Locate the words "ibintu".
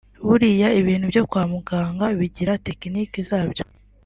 0.79-1.05